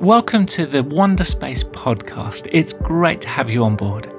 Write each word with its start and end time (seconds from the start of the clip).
Welcome 0.00 0.44
to 0.48 0.66
the 0.66 0.82
Wonder 0.82 1.24
Space 1.24 1.64
podcast. 1.64 2.46
It's 2.52 2.74
great 2.74 3.22
to 3.22 3.28
have 3.28 3.48
you 3.48 3.64
on 3.64 3.76
board. 3.76 4.12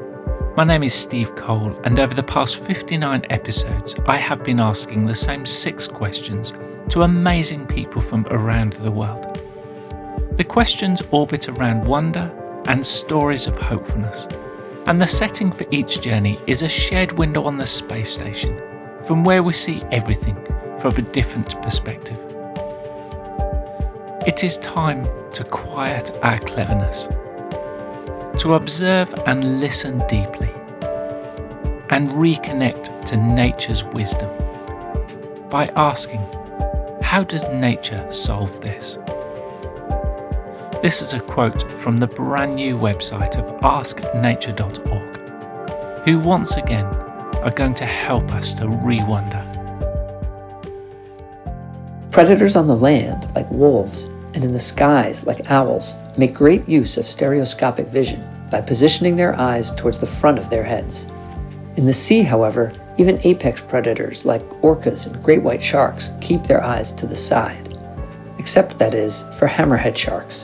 My 0.58 0.64
name 0.64 0.82
is 0.82 0.92
Steve 0.92 1.36
Cole, 1.36 1.80
and 1.84 2.00
over 2.00 2.16
the 2.16 2.24
past 2.24 2.58
59 2.58 3.24
episodes, 3.30 3.96
I 4.08 4.18
have 4.18 4.44
been 4.44 4.60
asking 4.60 5.06
the 5.06 5.14
same 5.14 5.46
six 5.46 5.88
questions 5.88 6.52
to 6.90 7.04
amazing 7.04 7.68
people 7.68 8.02
from 8.02 8.26
around 8.32 8.74
the 8.74 8.90
world. 8.90 9.40
The 10.32 10.44
questions 10.44 11.04
orbit 11.12 11.48
around 11.48 11.86
wonder 11.86 12.34
and 12.66 12.84
stories 12.84 13.46
of 13.46 13.56
hopefulness, 13.60 14.28
and 14.88 15.00
the 15.00 15.06
setting 15.06 15.52
for 15.52 15.68
each 15.70 16.02
journey 16.02 16.40
is 16.48 16.64
a 16.64 16.68
shared 16.68 17.12
window 17.12 17.44
on 17.44 17.58
the 17.58 17.68
space 17.68 18.12
station 18.12 18.60
from 19.04 19.24
where 19.24 19.44
we 19.44 19.54
see 19.54 19.84
everything 19.92 20.44
from 20.80 20.96
a 20.96 21.04
different 21.04 21.62
perspective. 21.62 22.27
It 24.28 24.44
is 24.44 24.58
time 24.58 25.08
to 25.32 25.44
quiet 25.46 26.12
our 26.22 26.38
cleverness, 26.40 27.08
to 28.42 28.56
observe 28.56 29.16
and 29.26 29.62
listen 29.62 30.00
deeply, 30.10 30.52
and 31.92 32.10
reconnect 32.10 33.06
to 33.06 33.16
nature's 33.16 33.86
wisdom 33.86 34.30
by 35.50 35.68
asking, 35.78 36.20
how 37.02 37.24
does 37.24 37.46
nature 37.46 38.06
solve 38.12 38.60
this? 38.60 38.98
This 40.82 41.02
is 41.02 41.14
a 41.14 41.22
quote 41.22 41.72
from 41.80 41.98
the 41.98 42.08
brand 42.08 42.58
new 42.58 42.78
website 42.78 43.38
of 43.38 43.46
asknature.org, 43.62 46.04
who 46.04 46.20
once 46.20 46.58
again 46.58 46.88
are 47.44 47.52
going 47.52 47.76
to 47.76 47.86
help 47.86 48.34
us 48.34 48.54
to 48.56 48.68
re 48.68 49.02
wonder. 49.06 49.42
Predators 52.12 52.58
on 52.58 52.68
the 52.68 52.76
land, 52.76 53.34
like 53.34 53.50
wolves, 53.50 54.06
and 54.38 54.44
in 54.44 54.54
the 54.54 54.60
skies, 54.60 55.26
like 55.26 55.50
owls, 55.50 55.96
make 56.16 56.32
great 56.32 56.70
use 56.70 56.96
of 56.98 57.08
stereoscopic 57.08 57.88
vision 57.88 58.24
by 58.52 58.62
positioning 58.62 59.16
their 59.16 59.34
eyes 59.34 59.72
towards 59.72 59.98
the 59.98 60.06
front 60.06 60.38
of 60.38 60.48
their 60.52 60.64
heads. 60.64 61.08
In 61.76 61.88
the 61.88 61.92
sea, 61.92 62.22
however, 62.22 62.72
even 63.00 63.20
apex 63.24 63.62
predators 63.62 64.26
like 64.26 64.48
orcas 64.62 65.08
and 65.08 65.24
great 65.24 65.42
white 65.42 65.64
sharks 65.64 66.12
keep 66.22 66.44
their 66.44 66.64
eyes 66.64 66.92
to 66.92 67.08
the 67.08 67.16
side, 67.16 67.80
except 68.38 68.78
that 68.78 68.94
is 68.94 69.24
for 69.40 69.48
hammerhead 69.48 69.98
sharks. 69.98 70.44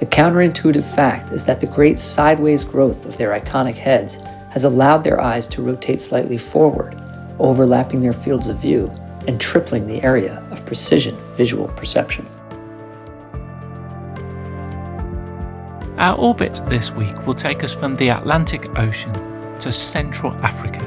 The 0.00 0.06
counterintuitive 0.06 0.92
fact 0.92 1.30
is 1.30 1.44
that 1.44 1.60
the 1.60 1.66
great 1.66 2.00
sideways 2.00 2.64
growth 2.64 3.04
of 3.04 3.16
their 3.18 3.38
iconic 3.38 3.76
heads 3.76 4.18
has 4.50 4.64
allowed 4.64 5.04
their 5.04 5.20
eyes 5.20 5.46
to 5.46 5.62
rotate 5.62 6.00
slightly 6.00 6.38
forward, 6.38 7.00
overlapping 7.38 8.02
their 8.02 8.14
fields 8.14 8.48
of 8.48 8.56
view 8.56 8.90
and 9.28 9.40
tripling 9.40 9.86
the 9.86 10.02
area 10.02 10.44
of 10.50 10.66
precision 10.66 11.16
visual 11.36 11.68
perception. 11.68 12.28
Our 16.02 16.18
orbit 16.18 16.60
this 16.66 16.90
week 16.90 17.16
will 17.28 17.34
take 17.34 17.62
us 17.62 17.72
from 17.72 17.94
the 17.94 18.08
Atlantic 18.08 18.76
Ocean 18.76 19.12
to 19.60 19.70
Central 19.70 20.32
Africa. 20.44 20.84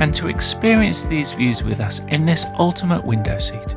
And 0.00 0.12
to 0.16 0.26
experience 0.26 1.04
these 1.04 1.30
views 1.30 1.62
with 1.62 1.78
us 1.78 2.00
in 2.08 2.26
this 2.26 2.44
ultimate 2.58 3.04
window 3.04 3.38
seat, 3.38 3.76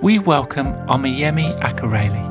we 0.00 0.18
welcome 0.18 0.72
Omoyemi 0.86 1.60
Akerele. 1.60 2.26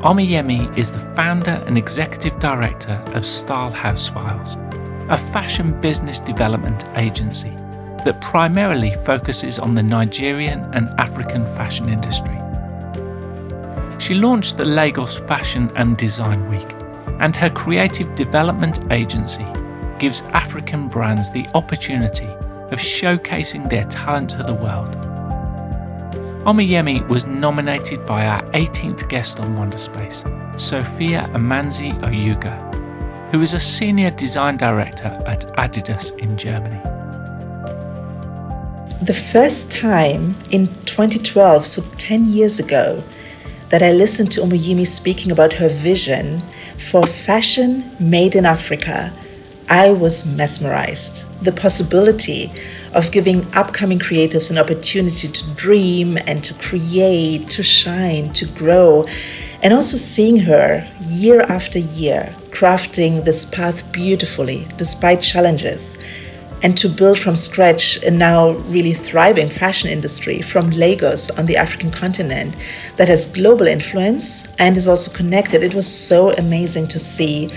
Omoyemi 0.00 0.74
is 0.78 0.90
the 0.90 1.14
founder 1.14 1.62
and 1.66 1.76
executive 1.76 2.40
director 2.40 2.94
of 3.08 3.26
Style 3.26 3.70
House 3.70 4.08
Files, 4.08 4.56
a 5.10 5.18
fashion 5.18 5.78
business 5.82 6.20
development 6.20 6.86
agency 6.96 7.50
that 8.06 8.22
primarily 8.22 8.94
focuses 9.04 9.58
on 9.58 9.74
the 9.74 9.82
Nigerian 9.82 10.60
and 10.72 10.88
African 10.98 11.44
fashion 11.44 11.90
industry. 11.90 12.41
She 14.02 14.14
launched 14.14 14.56
the 14.56 14.64
Lagos 14.64 15.16
Fashion 15.16 15.70
and 15.76 15.96
Design 15.96 16.50
Week, 16.50 16.68
and 17.20 17.36
her 17.36 17.48
creative 17.48 18.12
development 18.16 18.80
agency 18.90 19.46
gives 20.00 20.22
African 20.32 20.88
brands 20.88 21.30
the 21.30 21.46
opportunity 21.54 22.26
of 22.26 22.80
showcasing 22.80 23.70
their 23.70 23.84
talent 23.84 24.30
to 24.30 24.42
the 24.42 24.54
world. 24.54 24.88
Omoyemi 26.44 27.06
was 27.06 27.26
nominated 27.26 28.04
by 28.04 28.26
our 28.26 28.42
18th 28.54 29.08
guest 29.08 29.38
on 29.38 29.54
Wonderspace, 29.54 30.24
Sophia 30.58 31.30
Amanzi 31.34 31.96
Oyuga, 32.00 33.30
who 33.30 33.40
is 33.40 33.54
a 33.54 33.60
senior 33.60 34.10
design 34.10 34.56
director 34.56 35.16
at 35.26 35.46
Adidas 35.58 36.18
in 36.18 36.36
Germany. 36.36 36.80
The 39.00 39.14
first 39.14 39.70
time 39.70 40.36
in 40.50 40.66
2012, 40.86 41.66
so 41.68 41.82
10 41.98 42.26
years 42.26 42.58
ago, 42.58 43.00
that 43.72 43.82
I 43.82 43.90
listened 43.90 44.30
to 44.32 44.42
Omoyemi 44.42 44.86
speaking 44.86 45.32
about 45.32 45.54
her 45.54 45.70
vision 45.70 46.42
for 46.90 47.06
fashion 47.06 47.90
made 47.98 48.34
in 48.34 48.44
Africa, 48.44 49.10
I 49.70 49.90
was 49.90 50.26
mesmerized. 50.26 51.24
The 51.40 51.52
possibility 51.52 52.52
of 52.92 53.10
giving 53.10 53.50
upcoming 53.54 53.98
creatives 53.98 54.50
an 54.50 54.58
opportunity 54.58 55.26
to 55.26 55.54
dream 55.54 56.18
and 56.26 56.44
to 56.44 56.52
create, 56.52 57.48
to 57.48 57.62
shine, 57.62 58.34
to 58.34 58.44
grow, 58.44 59.06
and 59.62 59.72
also 59.72 59.96
seeing 59.96 60.36
her 60.40 60.86
year 61.06 61.40
after 61.40 61.78
year 61.78 62.36
crafting 62.50 63.24
this 63.24 63.46
path 63.46 63.82
beautifully 63.90 64.68
despite 64.76 65.22
challenges 65.22 65.96
and 66.62 66.78
to 66.78 66.88
build 66.88 67.18
from 67.18 67.34
scratch 67.34 67.96
a 68.04 68.10
now 68.10 68.50
really 68.68 68.94
thriving 68.94 69.50
fashion 69.50 69.90
industry 69.90 70.40
from 70.40 70.70
Lagos 70.70 71.28
on 71.30 71.46
the 71.46 71.56
African 71.56 71.90
continent 71.90 72.54
that 72.96 73.08
has 73.08 73.26
global 73.26 73.66
influence 73.66 74.44
and 74.58 74.76
is 74.76 74.86
also 74.86 75.10
connected. 75.12 75.62
It 75.62 75.74
was 75.74 75.86
so 75.86 76.32
amazing 76.34 76.86
to 76.88 76.98
see. 76.98 77.50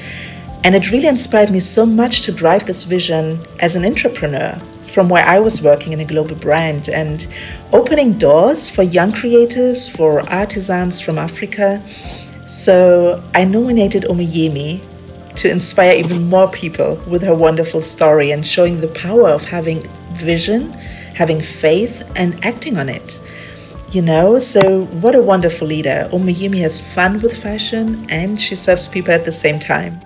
And 0.64 0.76
it 0.76 0.90
really 0.90 1.08
inspired 1.08 1.52
me 1.52 1.60
so 1.60 1.86
much 1.86 2.22
to 2.22 2.32
drive 2.32 2.66
this 2.66 2.84
vision 2.84 3.46
as 3.60 3.76
an 3.76 3.86
entrepreneur 3.86 4.60
from 4.92 5.10
where 5.10 5.26
I 5.26 5.38
was 5.40 5.62
working 5.62 5.94
in 5.94 6.00
a 6.00 6.06
global 6.06 6.36
brand 6.36 6.90
and 6.90 7.28
opening 7.74 8.18
doors 8.18 8.70
for 8.70 8.82
young 8.82 9.12
creatives, 9.12 9.90
for 9.90 10.28
artisans 10.32 11.00
from 11.00 11.20
Africa. 11.20 11.84
So 12.48 13.24
I 13.36 13.44
nominated 13.44 14.04
Omoyemi 14.04 14.82
to 15.36 15.50
inspire 15.50 15.92
even 15.92 16.30
more 16.30 16.50
people 16.50 16.96
with 17.08 17.22
her 17.22 17.36
wonderful 17.36 17.82
story 17.82 18.32
and 18.32 18.46
showing 18.46 18.80
the 18.80 18.88
power 18.90 19.30
of 19.30 19.44
having 19.44 19.90
vision, 20.14 20.72
having 21.14 21.42
faith, 21.42 22.04
and 22.16 22.44
acting 22.46 22.78
on 22.78 22.90
it. 22.90 23.20
You 23.92 24.02
know, 24.02 24.40
so 24.40 24.86
what 25.02 25.16
a 25.16 25.22
wonderful 25.22 25.68
leader. 25.68 26.10
Omoyemi 26.12 26.60
has 26.62 26.82
fun 26.82 27.22
with 27.22 27.38
fashion 27.38 28.06
and 28.10 28.42
she 28.42 28.56
serves 28.56 28.88
people 28.88 29.14
at 29.14 29.26
the 29.26 29.32
same 29.32 29.60
time. 29.60 30.02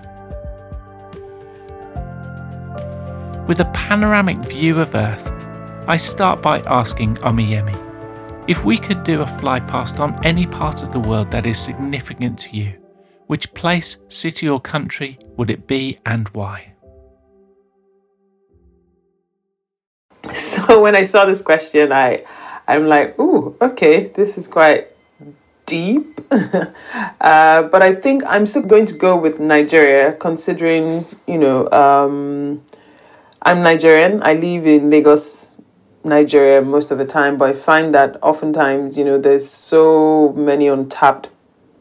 With 3.46 3.60
a 3.60 3.70
panoramic 3.74 4.38
view 4.38 4.78
of 4.80 4.94
Earth, 4.94 5.30
I 5.88 5.96
start 5.96 6.42
by 6.42 6.60
asking 6.62 7.16
Omoyemi 7.16 7.76
if 8.48 8.64
we 8.64 8.78
could 8.78 9.04
do 9.04 9.22
a 9.22 9.26
fly 9.26 9.60
past 9.60 10.00
on 10.00 10.24
any 10.24 10.46
part 10.46 10.82
of 10.82 10.92
the 10.92 11.00
world 11.00 11.30
that 11.30 11.46
is 11.46 11.58
significant 11.58 12.38
to 12.38 12.56
you 12.56 12.74
which 13.30 13.54
place, 13.54 13.98
city, 14.08 14.48
or 14.48 14.58
country 14.58 15.16
would 15.36 15.50
it 15.50 15.68
be 15.68 15.96
and 16.04 16.26
why? 16.30 16.72
So 20.34 20.82
when 20.82 20.96
I 20.96 21.04
saw 21.04 21.24
this 21.26 21.40
question, 21.40 21.92
I, 21.92 22.24
I'm 22.66 22.86
like, 22.86 23.16
ooh, 23.20 23.56
okay, 23.62 24.08
this 24.08 24.36
is 24.36 24.48
quite 24.48 24.88
deep. 25.64 26.20
uh, 26.32 27.62
but 27.62 27.82
I 27.82 27.94
think 27.94 28.24
I'm 28.26 28.46
still 28.46 28.62
going 28.62 28.86
to 28.86 28.94
go 28.94 29.16
with 29.16 29.38
Nigeria, 29.38 30.12
considering, 30.14 31.04
you 31.28 31.38
know, 31.38 31.70
um, 31.70 32.64
I'm 33.42 33.62
Nigerian. 33.62 34.24
I 34.24 34.34
live 34.34 34.66
in 34.66 34.90
Lagos, 34.90 35.56
Nigeria 36.02 36.62
most 36.62 36.90
of 36.90 36.98
the 36.98 37.06
time, 37.06 37.38
but 37.38 37.50
I 37.50 37.52
find 37.52 37.94
that 37.94 38.16
oftentimes, 38.22 38.98
you 38.98 39.04
know, 39.04 39.18
there's 39.18 39.48
so 39.48 40.32
many 40.32 40.66
untapped 40.66 41.30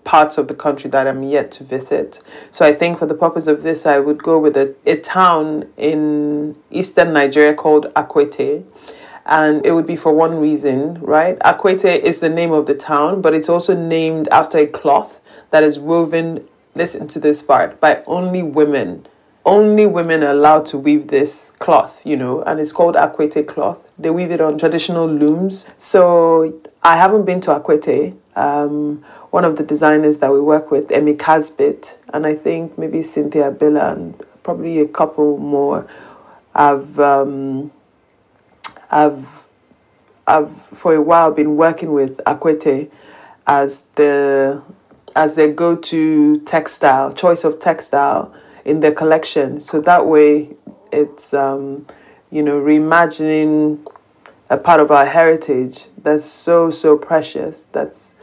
parts 0.03 0.37
of 0.37 0.47
the 0.47 0.55
country 0.55 0.89
that 0.89 1.07
I'm 1.07 1.23
yet 1.23 1.51
to 1.51 1.63
visit. 1.63 2.21
So 2.51 2.65
I 2.65 2.73
think 2.73 2.99
for 2.99 3.05
the 3.05 3.13
purpose 3.15 3.47
of 3.47 3.63
this, 3.63 3.85
I 3.85 3.99
would 3.99 4.23
go 4.23 4.39
with 4.39 4.57
a, 4.57 4.75
a 4.85 4.97
town 4.97 5.69
in 5.77 6.55
eastern 6.71 7.13
Nigeria 7.13 7.53
called 7.53 7.93
Akwete. 7.95 8.65
And 9.25 9.63
it 9.65 9.73
would 9.73 9.85
be 9.85 9.95
for 9.95 10.11
one 10.11 10.39
reason, 10.39 10.99
right? 11.01 11.37
Akwete 11.39 11.99
is 11.99 12.19
the 12.19 12.29
name 12.29 12.51
of 12.51 12.65
the 12.65 12.73
town, 12.75 13.21
but 13.21 13.33
it's 13.33 13.49
also 13.49 13.75
named 13.75 14.27
after 14.29 14.57
a 14.57 14.65
cloth 14.65 15.21
that 15.51 15.61
is 15.61 15.77
woven, 15.77 16.47
listen 16.73 17.07
to 17.09 17.19
this 17.19 17.43
part, 17.43 17.79
by 17.79 18.01
only 18.07 18.41
women 18.41 19.05
only 19.45 19.85
women 19.85 20.23
are 20.23 20.31
allowed 20.31 20.65
to 20.67 20.77
weave 20.77 21.07
this 21.07 21.51
cloth, 21.59 22.05
you 22.05 22.15
know, 22.15 22.43
and 22.43 22.59
it's 22.59 22.71
called 22.71 22.95
Akwete 22.95 23.47
cloth. 23.47 23.89
They 23.97 24.09
weave 24.09 24.31
it 24.31 24.41
on 24.41 24.57
traditional 24.57 25.07
looms. 25.07 25.69
So 25.77 26.61
I 26.83 26.97
haven't 26.97 27.25
been 27.25 27.41
to 27.41 27.51
Akwete. 27.51 28.17
Um, 28.35 29.03
one 29.31 29.45
of 29.45 29.57
the 29.57 29.63
designers 29.63 30.19
that 30.19 30.31
we 30.31 30.41
work 30.41 30.71
with, 30.71 30.91
Emmy 30.91 31.13
Kasbit, 31.13 31.97
and 32.13 32.25
I 32.25 32.33
think 32.33 32.77
maybe 32.77 33.03
Cynthia 33.03 33.51
Abila 33.51 33.93
and 33.93 34.21
probably 34.43 34.79
a 34.79 34.87
couple 34.87 35.37
more 35.37 35.87
have 36.55 36.99
um, 36.99 37.71
have 38.89 39.47
have 40.27 40.51
for 40.51 40.95
a 40.95 41.01
while 41.01 41.31
been 41.31 41.55
working 41.55 41.93
with 41.93 42.19
Akwete 42.25 42.91
as 43.45 43.85
the 43.95 44.63
as 45.15 45.35
their 45.35 45.51
go 45.51 45.75
to 45.75 46.39
textile, 46.41 47.13
choice 47.13 47.43
of 47.43 47.59
textile 47.59 48.33
in 48.65 48.79
their 48.79 48.93
collection. 48.93 49.59
So 49.59 49.81
that 49.81 50.05
way 50.05 50.55
it's, 50.91 51.33
um, 51.33 51.85
you 52.29 52.41
know, 52.41 52.59
reimagining 52.59 53.85
a 54.49 54.57
part 54.57 54.79
of 54.79 54.91
our 54.91 55.05
heritage 55.05 55.85
that's 56.01 56.25
so, 56.25 56.69
so 56.69 56.97
precious, 56.97 57.65
that's 57.65 58.15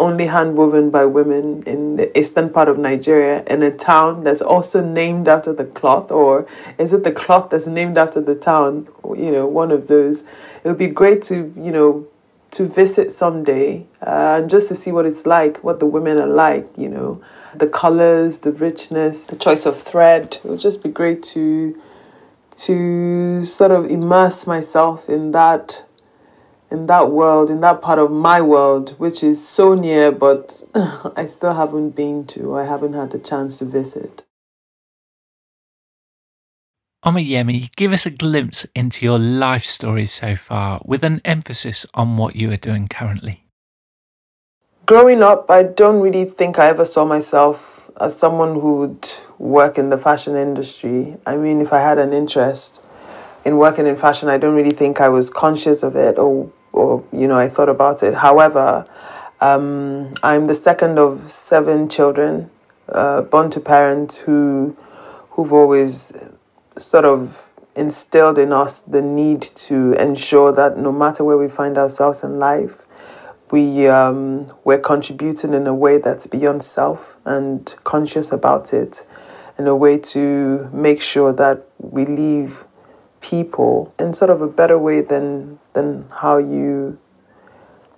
only 0.00 0.26
hand 0.26 0.56
woven 0.56 0.90
by 0.90 1.04
women 1.04 1.62
in 1.64 1.96
the 1.96 2.18
eastern 2.18 2.50
part 2.50 2.68
of 2.68 2.78
Nigeria 2.78 3.44
in 3.44 3.62
a 3.62 3.70
town 3.70 4.24
that's 4.24 4.42
also 4.42 4.84
named 4.84 5.28
after 5.28 5.52
the 5.52 5.64
cloth, 5.64 6.10
or 6.10 6.46
is 6.78 6.92
it 6.92 7.04
the 7.04 7.12
cloth 7.12 7.50
that's 7.50 7.66
named 7.66 7.96
after 7.98 8.20
the 8.20 8.34
town? 8.34 8.88
You 9.04 9.30
know, 9.30 9.46
one 9.46 9.70
of 9.70 9.86
those. 9.86 10.22
It 10.64 10.68
would 10.68 10.78
be 10.78 10.88
great 10.88 11.22
to, 11.24 11.52
you 11.56 11.70
know, 11.70 12.06
to 12.52 12.66
visit 12.66 13.12
someday 13.12 13.86
uh, 14.02 14.38
and 14.40 14.50
just 14.50 14.68
to 14.68 14.74
see 14.74 14.90
what 14.90 15.06
it's 15.06 15.26
like, 15.26 15.62
what 15.62 15.78
the 15.78 15.86
women 15.86 16.18
are 16.18 16.26
like, 16.26 16.66
you 16.76 16.88
know, 16.88 17.22
the 17.54 17.66
colors, 17.66 18.40
the 18.40 18.52
richness, 18.52 19.26
the 19.26 19.36
choice 19.36 19.66
of 19.66 19.76
thread. 19.76 20.38
It 20.42 20.48
would 20.48 20.60
just 20.60 20.82
be 20.82 20.88
great 20.88 21.22
to 21.34 21.80
to 22.66 23.44
sort 23.44 23.70
of 23.70 23.86
immerse 23.86 24.46
myself 24.46 25.08
in 25.08 25.30
that 25.30 25.84
in 26.70 26.86
that 26.86 27.10
world, 27.10 27.50
in 27.50 27.60
that 27.60 27.82
part 27.82 27.98
of 27.98 28.10
my 28.10 28.40
world, 28.40 28.90
which 28.98 29.22
is 29.22 29.46
so 29.46 29.74
near, 29.74 30.12
but 30.12 30.62
I 31.16 31.26
still 31.26 31.54
haven't 31.54 31.90
been 31.90 32.26
to, 32.28 32.54
I 32.54 32.64
haven't 32.64 32.92
had 32.92 33.10
the 33.10 33.18
chance 33.18 33.58
to 33.58 33.64
visit. 33.64 34.24
Omoyemi, 37.04 37.74
give 37.76 37.92
us 37.92 38.04
a 38.04 38.10
glimpse 38.10 38.66
into 38.74 39.06
your 39.06 39.18
life 39.18 39.64
story 39.64 40.04
so 40.04 40.36
far 40.36 40.82
with 40.84 41.02
an 41.02 41.22
emphasis 41.24 41.86
on 41.94 42.18
what 42.18 42.36
you 42.36 42.52
are 42.52 42.58
doing 42.58 42.88
currently. 42.88 43.46
Growing 44.84 45.22
up, 45.22 45.50
I 45.50 45.62
don't 45.62 46.00
really 46.00 46.26
think 46.26 46.58
I 46.58 46.66
ever 46.66 46.84
saw 46.84 47.06
myself 47.06 47.90
as 47.98 48.18
someone 48.18 48.60
who 48.60 48.76
would 48.76 49.08
work 49.38 49.78
in 49.78 49.88
the 49.88 49.96
fashion 49.96 50.36
industry. 50.36 51.16
I 51.26 51.36
mean, 51.36 51.60
if 51.60 51.72
I 51.72 51.78
had 51.78 51.98
an 51.98 52.12
interest 52.12 52.84
in 53.44 53.56
working 53.56 53.86
in 53.86 53.96
fashion, 53.96 54.28
I 54.28 54.36
don't 54.36 54.54
really 54.54 54.70
think 54.70 55.00
I 55.00 55.08
was 55.08 55.30
conscious 55.30 55.82
of 55.82 55.96
it 55.96 56.18
or 56.18 56.52
or 56.80 57.04
you 57.12 57.28
know 57.28 57.38
I 57.38 57.48
thought 57.48 57.68
about 57.68 58.02
it. 58.02 58.14
However, 58.14 58.86
um, 59.40 60.12
I'm 60.22 60.46
the 60.46 60.54
second 60.54 60.98
of 60.98 61.28
seven 61.28 61.88
children, 61.88 62.50
uh, 62.88 63.22
born 63.22 63.50
to 63.50 63.60
parents 63.60 64.18
who 64.18 64.76
who've 65.30 65.52
always 65.52 66.12
sort 66.76 67.04
of 67.04 67.46
instilled 67.76 68.38
in 68.38 68.52
us 68.52 68.82
the 68.82 69.00
need 69.00 69.42
to 69.42 69.92
ensure 69.92 70.52
that 70.52 70.76
no 70.76 70.92
matter 70.92 71.24
where 71.24 71.38
we 71.38 71.48
find 71.48 71.78
ourselves 71.78 72.24
in 72.24 72.38
life, 72.38 72.84
we 73.50 73.86
um, 73.86 74.52
we're 74.64 74.78
contributing 74.78 75.54
in 75.54 75.66
a 75.66 75.74
way 75.74 75.98
that's 75.98 76.26
beyond 76.26 76.62
self 76.62 77.16
and 77.24 77.74
conscious 77.84 78.32
about 78.32 78.72
it, 78.72 79.06
in 79.58 79.66
a 79.66 79.76
way 79.76 79.98
to 79.98 80.68
make 80.72 81.02
sure 81.02 81.32
that 81.32 81.66
we 81.78 82.04
leave 82.06 82.64
people 83.20 83.94
in 83.98 84.14
sort 84.14 84.30
of 84.30 84.40
a 84.40 84.48
better 84.48 84.78
way 84.78 85.00
than 85.00 85.58
than 85.74 86.06
how 86.20 86.38
you 86.38 86.98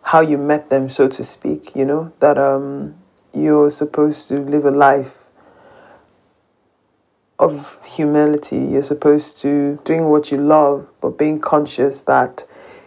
how 0.04 0.20
you 0.20 0.36
met 0.36 0.68
them 0.68 0.88
so 0.88 1.08
to 1.08 1.22
speak 1.22 1.74
you 1.74 1.84
know? 1.84 2.12
That 2.20 2.38
um 2.38 2.96
you're 3.34 3.70
supposed 3.70 4.28
to 4.28 4.40
live 4.40 4.64
a 4.64 4.70
life 4.70 5.30
of 7.38 7.80
humility. 7.96 8.58
You're 8.58 8.82
supposed 8.82 9.40
to 9.42 9.80
doing 9.84 10.10
what 10.10 10.30
you 10.30 10.38
love 10.38 10.90
but 11.00 11.18
being 11.18 11.40
conscious 11.40 12.02
that 12.02 12.44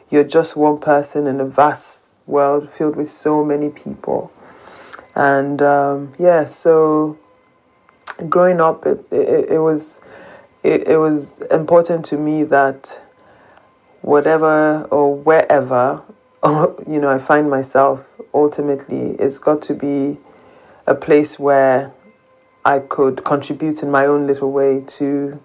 you're 0.09 0.23
just 0.23 0.55
one 0.55 0.79
person 0.79 1.25
in 1.27 1.39
a 1.41 1.45
vast 1.45 2.19
world 2.27 2.69
filled 2.69 2.95
with 2.95 3.07
so 3.07 3.43
many 3.43 3.69
people. 3.69 4.31
And 5.15 5.61
um, 5.61 6.13
yeah 6.19 6.45
so 6.45 7.17
growing 8.29 8.61
up 8.61 8.85
it, 8.85 9.05
it, 9.11 9.51
it 9.51 9.59
was 9.59 10.05
it, 10.65 10.87
it 10.87 10.97
was 10.97 11.41
important 11.51 12.03
to 12.05 12.17
me 12.17 12.43
that 12.43 13.01
whatever 14.01 14.83
or 14.85 15.15
wherever 15.15 16.01
you 16.87 16.99
know 16.99 17.09
I 17.09 17.19
find 17.19 17.49
myself 17.49 18.13
ultimately 18.33 19.11
it's 19.19 19.37
got 19.39 19.61
to 19.63 19.73
be 19.75 20.17
a 20.87 20.95
place 20.95 21.39
where 21.39 21.93
I 22.65 22.79
could 22.79 23.23
contribute 23.23 23.83
in 23.83 23.91
my 23.91 24.05
own 24.05 24.25
little 24.25 24.51
way 24.51 24.81
to 24.81 25.39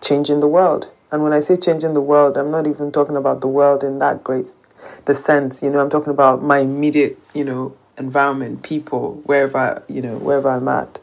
changing 0.00 0.40
the 0.40 0.48
world. 0.48 0.92
And 1.12 1.22
when 1.22 1.32
I 1.32 1.38
say 1.38 1.56
changing 1.56 1.94
the 1.94 2.00
world, 2.00 2.36
I'm 2.36 2.50
not 2.50 2.66
even 2.66 2.90
talking 2.90 3.16
about 3.16 3.40
the 3.40 3.46
world 3.46 3.84
in 3.84 4.00
that 4.00 4.24
great 4.24 4.54
the 5.04 5.14
sense, 5.14 5.62
you 5.62 5.70
know, 5.70 5.78
I'm 5.78 5.88
talking 5.88 6.12
about 6.12 6.42
my 6.42 6.58
immediate, 6.58 7.16
you 7.32 7.44
know, 7.44 7.76
environment, 7.98 8.62
people, 8.62 9.22
wherever, 9.24 9.82
you 9.88 10.02
know, 10.02 10.16
wherever 10.16 10.48
I'm 10.48 10.68
at. 10.68 10.98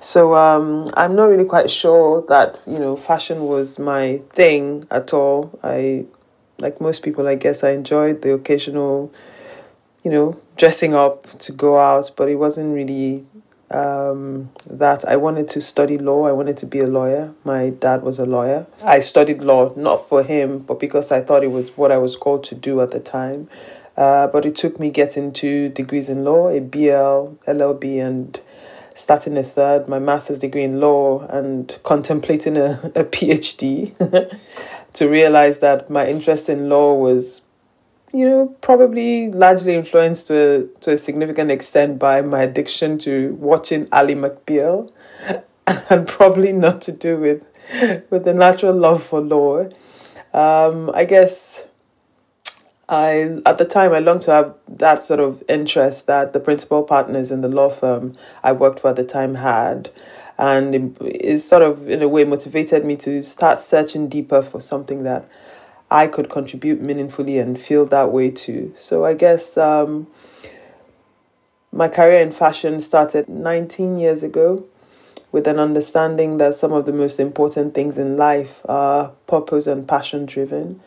So 0.00 0.34
um, 0.34 0.90
I'm 0.94 1.14
not 1.14 1.26
really 1.26 1.44
quite 1.44 1.70
sure 1.70 2.22
that 2.28 2.60
you 2.66 2.78
know 2.78 2.96
fashion 2.96 3.42
was 3.44 3.78
my 3.78 4.18
thing 4.30 4.86
at 4.90 5.12
all. 5.12 5.58
I, 5.62 6.06
like 6.58 6.80
most 6.80 7.04
people, 7.04 7.28
I 7.28 7.36
guess 7.36 7.62
I 7.62 7.70
enjoyed 7.70 8.22
the 8.22 8.32
occasional, 8.34 9.12
you 10.02 10.10
know, 10.10 10.40
dressing 10.56 10.94
up 10.94 11.24
to 11.40 11.52
go 11.52 11.78
out, 11.78 12.10
but 12.16 12.28
it 12.28 12.36
wasn't 12.36 12.74
really 12.74 13.24
um, 13.70 14.50
that 14.68 15.04
I 15.04 15.16
wanted 15.16 15.48
to 15.48 15.60
study 15.60 15.98
law. 15.98 16.26
I 16.26 16.32
wanted 16.32 16.56
to 16.58 16.66
be 16.66 16.80
a 16.80 16.86
lawyer. 16.86 17.34
My 17.44 17.70
dad 17.70 18.02
was 18.02 18.18
a 18.18 18.26
lawyer. 18.26 18.66
I 18.82 19.00
studied 19.00 19.42
law 19.42 19.72
not 19.76 20.08
for 20.08 20.22
him, 20.22 20.58
but 20.58 20.80
because 20.80 21.12
I 21.12 21.20
thought 21.20 21.44
it 21.44 21.50
was 21.50 21.76
what 21.76 21.90
I 21.90 21.98
was 21.98 22.16
called 22.16 22.44
to 22.44 22.54
do 22.54 22.80
at 22.80 22.90
the 22.90 23.00
time. 23.00 23.48
Uh, 23.96 24.26
but 24.26 24.46
it 24.46 24.54
took 24.54 24.80
me 24.80 24.90
getting 24.90 25.32
two 25.32 25.68
degrees 25.68 26.08
in 26.08 26.24
law, 26.24 26.48
a 26.48 26.60
BL, 26.60 27.36
LLB, 27.46 28.04
and 28.04 28.40
starting 28.94 29.36
a 29.36 29.42
third, 29.42 29.88
my 29.88 29.98
master's 29.98 30.38
degree 30.38 30.64
in 30.64 30.80
law, 30.80 31.26
and 31.26 31.78
contemplating 31.82 32.56
a, 32.56 32.80
a 32.94 33.04
PhD 33.04 33.92
to 34.94 35.08
realize 35.08 35.58
that 35.60 35.90
my 35.90 36.06
interest 36.08 36.48
in 36.48 36.68
law 36.68 36.94
was, 36.94 37.42
you 38.12 38.28
know, 38.28 38.56
probably 38.60 39.30
largely 39.30 39.74
influenced 39.74 40.26
to 40.28 40.34
a, 40.34 40.80
to 40.80 40.92
a 40.92 40.96
significant 40.96 41.50
extent 41.50 41.98
by 41.98 42.22
my 42.22 42.42
addiction 42.42 42.98
to 42.98 43.34
watching 43.34 43.88
Ally 43.92 44.14
McBeal, 44.14 44.90
and 45.90 46.08
probably 46.08 46.52
not 46.52 46.80
to 46.82 46.92
do 46.92 47.18
with 47.18 47.46
with 48.10 48.24
the 48.24 48.34
natural 48.34 48.74
love 48.74 49.02
for 49.02 49.20
law. 49.20 49.68
Um, 50.34 50.90
I 50.94 51.04
guess 51.04 51.66
I 52.92 53.40
at 53.46 53.56
the 53.56 53.64
time 53.64 53.94
I 53.94 54.00
longed 54.00 54.20
to 54.22 54.32
have 54.32 54.54
that 54.68 55.02
sort 55.02 55.18
of 55.18 55.42
interest 55.48 56.06
that 56.08 56.34
the 56.34 56.40
principal 56.40 56.82
partners 56.82 57.30
in 57.30 57.40
the 57.40 57.48
law 57.48 57.70
firm 57.70 58.14
I 58.42 58.52
worked 58.52 58.80
for 58.80 58.90
at 58.90 58.96
the 58.96 59.04
time 59.04 59.36
had. 59.36 59.90
And 60.38 60.98
it, 61.00 61.38
sort 61.38 61.62
of 61.62 61.88
in 61.88 62.02
a 62.02 62.08
way 62.08 62.24
motivated 62.24 62.84
me 62.84 62.96
to 62.96 63.22
start 63.22 63.60
searching 63.60 64.08
deeper 64.08 64.42
for 64.42 64.60
something 64.60 65.04
that 65.04 65.26
I 65.90 66.06
could 66.06 66.28
contribute 66.28 66.82
meaningfully 66.82 67.38
and 67.38 67.58
feel 67.58 67.86
that 67.86 68.12
way 68.12 68.30
too. 68.30 68.74
So 68.76 69.04
I 69.04 69.14
guess 69.14 69.56
um, 69.56 70.06
my 71.70 71.88
career 71.88 72.20
in 72.20 72.32
fashion 72.32 72.78
started 72.80 73.28
19 73.28 73.96
years 73.96 74.22
ago 74.22 74.66
with 75.30 75.46
an 75.46 75.58
understanding 75.58 76.36
that 76.38 76.54
some 76.54 76.72
of 76.74 76.84
the 76.84 76.92
most 76.92 77.18
important 77.18 77.74
things 77.74 77.96
in 77.96 78.18
life 78.18 78.60
are 78.68 79.12
purpose 79.26 79.66
and 79.66 79.88
passion 79.88 80.26
driven 80.26 80.80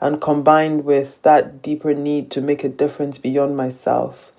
and 0.00 0.20
combined 0.20 0.84
with 0.84 1.20
that 1.22 1.62
deeper 1.62 1.94
need 1.94 2.30
to 2.30 2.40
make 2.40 2.64
a 2.64 2.68
difference 2.68 3.18
beyond 3.18 3.56
myself. 3.56 4.32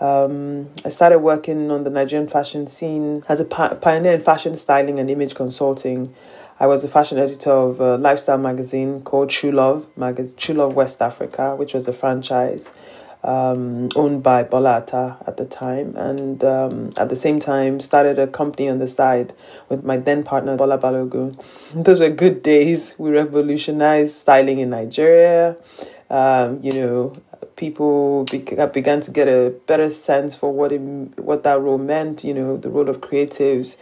Um, 0.00 0.70
I 0.84 0.88
started 0.88 1.20
working 1.20 1.70
on 1.70 1.84
the 1.84 1.90
Nigerian 1.90 2.28
fashion 2.28 2.66
scene 2.66 3.22
as 3.28 3.40
a 3.40 3.44
pioneer 3.44 4.14
in 4.14 4.20
fashion 4.20 4.54
styling 4.54 4.98
and 4.98 5.08
image 5.08 5.34
consulting. 5.34 6.14
I 6.58 6.66
was 6.66 6.82
the 6.82 6.88
fashion 6.88 7.18
editor 7.18 7.52
of 7.52 7.80
a 7.80 7.96
lifestyle 7.96 8.38
magazine 8.38 9.02
called 9.02 9.30
True 9.30 9.52
Love, 9.52 9.88
magazine, 9.96 10.36
True 10.38 10.54
Love 10.56 10.74
West 10.74 11.00
Africa, 11.00 11.54
which 11.56 11.74
was 11.74 11.86
a 11.86 11.92
franchise 11.92 12.70
um, 13.24 13.88
owned 13.96 14.22
by 14.22 14.44
Bolata 14.44 15.16
at 15.26 15.38
the 15.38 15.46
time, 15.46 15.96
and 15.96 16.44
um, 16.44 16.90
at 16.98 17.08
the 17.08 17.16
same 17.16 17.40
time 17.40 17.80
started 17.80 18.18
a 18.18 18.26
company 18.26 18.68
on 18.68 18.78
the 18.78 18.86
side 18.86 19.32
with 19.70 19.82
my 19.82 19.96
then 19.96 20.22
partner 20.22 20.56
Bola 20.56 20.78
Balogun. 20.78 21.42
Those 21.74 22.00
were 22.00 22.10
good 22.10 22.42
days. 22.42 22.96
We 22.98 23.10
revolutionized 23.10 24.12
styling 24.14 24.58
in 24.58 24.70
Nigeria. 24.70 25.56
Um, 26.10 26.60
you 26.62 26.72
know, 26.72 27.12
people 27.56 28.24
began 28.72 29.00
to 29.00 29.10
get 29.10 29.26
a 29.26 29.54
better 29.66 29.88
sense 29.88 30.36
for 30.36 30.52
what 30.52 30.70
it, 30.70 30.80
what 31.18 31.42
that 31.44 31.58
role 31.60 31.78
meant. 31.78 32.24
You 32.24 32.34
know, 32.34 32.56
the 32.58 32.68
role 32.68 32.88
of 32.88 33.00
creatives. 33.00 33.80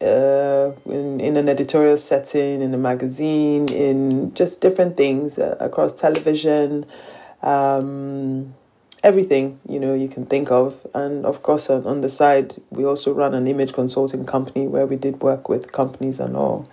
Uh, 0.00 0.76
in, 0.86 1.18
in 1.18 1.36
an 1.36 1.48
editorial 1.48 1.96
setting, 1.96 2.62
in 2.62 2.72
a 2.72 2.78
magazine, 2.78 3.66
in 3.72 4.32
just 4.32 4.60
different 4.60 4.96
things 4.96 5.40
uh, 5.40 5.56
across 5.58 5.92
television, 5.92 6.86
um, 7.42 8.54
everything 9.04 9.60
you 9.68 9.78
know 9.78 9.94
you 9.94 10.08
can 10.08 10.26
think 10.26 10.50
of 10.50 10.86
and 10.94 11.24
of 11.24 11.42
course 11.42 11.70
on, 11.70 11.86
on 11.86 12.00
the 12.00 12.08
side 12.08 12.56
we 12.70 12.84
also 12.84 13.12
run 13.12 13.34
an 13.34 13.46
image 13.46 13.72
consulting 13.72 14.26
company 14.26 14.66
where 14.66 14.86
we 14.86 14.96
did 14.96 15.20
work 15.22 15.48
with 15.48 15.72
companies 15.72 16.18
and 16.18 16.36
all 16.36 16.68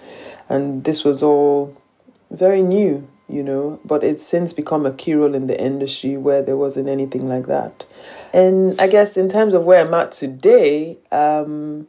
and 0.50 0.84
this 0.86 1.04
was 1.04 1.22
all 1.22 1.76
very 2.32 2.64
new 2.64 3.08
you 3.28 3.42
know, 3.42 3.80
but 3.84 4.04
it's 4.04 4.24
since 4.26 4.54
become 4.54 4.86
a 4.86 4.92
key 4.92 5.16
role 5.16 5.34
in 5.34 5.48
the 5.48 5.60
industry 5.60 6.16
where 6.16 6.42
there 6.42 6.58
wasn't 6.58 6.88
anything 6.88 7.28
like 7.28 7.48
that. 7.48 7.86
And 8.34 8.80
I 8.80 8.88
guess 8.88 9.18
in 9.18 9.30
terms 9.30 9.54
of 9.54 9.66
where 9.66 9.86
I'm 9.86 9.94
at 9.94 10.12
today, 10.12 10.98
um, 11.12 11.88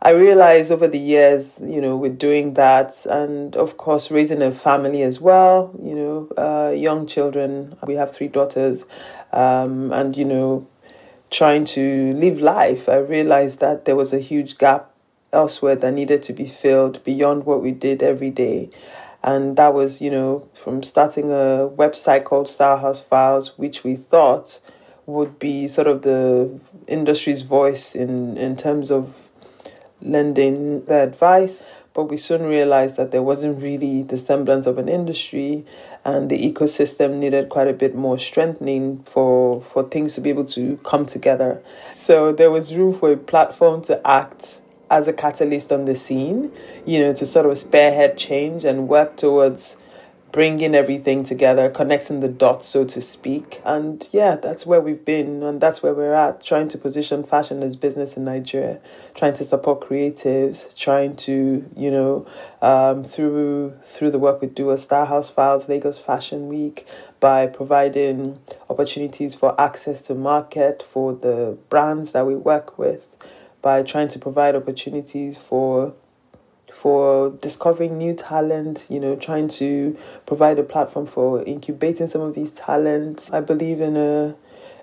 I 0.00 0.10
realized 0.10 0.70
over 0.70 0.86
the 0.86 0.98
years, 0.98 1.62
you 1.66 1.80
know, 1.80 1.96
with 1.96 2.18
doing 2.18 2.54
that 2.54 3.04
and 3.06 3.56
of 3.56 3.76
course 3.76 4.12
raising 4.12 4.42
a 4.42 4.52
family 4.52 5.02
as 5.02 5.20
well, 5.20 5.74
you 5.82 5.94
know, 5.94 6.28
uh, 6.38 6.70
young 6.70 7.06
children. 7.06 7.76
We 7.84 7.94
have 7.94 8.14
three 8.14 8.28
daughters, 8.28 8.86
um, 9.32 9.92
and 9.92 10.16
you 10.16 10.24
know, 10.24 10.68
trying 11.30 11.64
to 11.66 12.12
live 12.14 12.38
life. 12.38 12.88
I 12.88 12.98
realized 12.98 13.58
that 13.60 13.86
there 13.86 13.96
was 13.96 14.12
a 14.12 14.20
huge 14.20 14.56
gap 14.56 14.90
elsewhere 15.32 15.74
that 15.76 15.92
needed 15.92 16.22
to 16.24 16.32
be 16.32 16.46
filled 16.46 17.02
beyond 17.02 17.44
what 17.44 17.62
we 17.62 17.72
did 17.72 18.02
every 18.02 18.30
day. 18.30 18.70
And 19.22 19.56
that 19.56 19.74
was, 19.74 20.00
you 20.00 20.10
know, 20.12 20.48
from 20.54 20.82
starting 20.84 21.32
a 21.32 21.68
website 21.68 22.22
called 22.24 22.46
Style 22.46 22.78
House 22.78 23.00
Files, 23.00 23.58
which 23.58 23.82
we 23.82 23.96
thought 23.96 24.60
would 25.06 25.38
be 25.38 25.66
sort 25.66 25.88
of 25.88 26.02
the 26.02 26.60
industry's 26.86 27.42
voice 27.42 27.94
in, 27.94 28.36
in 28.36 28.54
terms 28.54 28.90
of 28.90 29.27
lending 30.00 30.84
the 30.84 31.02
advice. 31.02 31.62
But 31.94 32.04
we 32.04 32.16
soon 32.16 32.42
realized 32.44 32.96
that 32.96 33.10
there 33.10 33.22
wasn't 33.22 33.62
really 33.62 34.02
the 34.02 34.18
semblance 34.18 34.66
of 34.66 34.78
an 34.78 34.88
industry 34.88 35.64
and 36.04 36.30
the 36.30 36.52
ecosystem 36.52 37.14
needed 37.14 37.48
quite 37.48 37.66
a 37.66 37.72
bit 37.72 37.94
more 37.94 38.18
strengthening 38.18 39.02
for, 39.02 39.60
for 39.60 39.82
things 39.82 40.14
to 40.14 40.20
be 40.20 40.30
able 40.30 40.44
to 40.44 40.76
come 40.84 41.06
together. 41.06 41.60
So 41.92 42.32
there 42.32 42.50
was 42.50 42.76
room 42.76 42.92
for 42.92 43.12
a 43.12 43.16
platform 43.16 43.82
to 43.82 44.06
act 44.06 44.60
as 44.90 45.08
a 45.08 45.12
catalyst 45.12 45.72
on 45.72 45.84
the 45.84 45.94
scene, 45.94 46.52
you 46.86 47.00
know, 47.00 47.12
to 47.14 47.26
sort 47.26 47.46
of 47.46 47.58
spearhead 47.58 48.16
change 48.16 48.64
and 48.64 48.88
work 48.88 49.16
towards 49.16 49.80
bringing 50.30 50.74
everything 50.74 51.24
together, 51.24 51.70
connecting 51.70 52.20
the 52.20 52.28
dots, 52.28 52.66
so 52.66 52.84
to 52.84 53.00
speak. 53.00 53.60
And 53.64 54.06
yeah, 54.12 54.36
that's 54.36 54.66
where 54.66 54.80
we've 54.80 55.04
been, 55.04 55.42
and 55.42 55.60
that's 55.60 55.82
where 55.82 55.94
we're 55.94 56.14
at, 56.14 56.44
trying 56.44 56.68
to 56.68 56.78
position 56.78 57.24
fashion 57.24 57.62
as 57.62 57.76
business 57.76 58.16
in 58.16 58.24
Nigeria, 58.24 58.78
trying 59.14 59.34
to 59.34 59.44
support 59.44 59.80
creatives, 59.80 60.76
trying 60.76 61.16
to, 61.16 61.68
you 61.76 61.90
know, 61.90 62.26
um, 62.60 63.04
through 63.04 63.74
through 63.82 64.10
the 64.10 64.18
work 64.18 64.40
we 64.42 64.48
do 64.48 64.70
at 64.70 64.80
Style 64.80 65.06
House 65.06 65.30
Files, 65.30 65.68
Lagos 65.68 65.98
Fashion 65.98 66.48
Week, 66.48 66.86
by 67.20 67.46
providing 67.46 68.38
opportunities 68.68 69.34
for 69.34 69.58
access 69.60 70.02
to 70.02 70.14
market 70.14 70.82
for 70.82 71.14
the 71.14 71.56
brands 71.68 72.12
that 72.12 72.26
we 72.26 72.34
work 72.34 72.78
with 72.78 73.16
by 73.62 73.82
trying 73.82 74.08
to 74.08 74.18
provide 74.18 74.54
opportunities 74.54 75.36
for 75.36 75.94
for 76.72 77.30
discovering 77.30 77.98
new 77.98 78.14
talent, 78.14 78.86
you 78.88 79.00
know, 79.00 79.16
trying 79.16 79.48
to 79.48 79.96
provide 80.26 80.58
a 80.58 80.62
platform 80.62 81.06
for 81.06 81.42
incubating 81.44 82.06
some 82.06 82.20
of 82.20 82.34
these 82.34 82.52
talents. 82.52 83.30
I 83.32 83.40
believe 83.40 83.80
in 83.80 83.96
a 83.96 84.36